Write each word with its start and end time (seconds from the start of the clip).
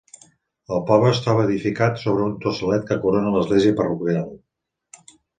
El 0.75 0.79
poble 0.85 1.09
es 1.15 1.19
troba 1.25 1.43
edificat 1.49 1.99
sobre 2.03 2.25
un 2.29 2.33
tossalet 2.45 2.87
que 2.87 2.97
corona 3.03 3.33
l'església 3.35 3.75
parroquial. 3.83 5.13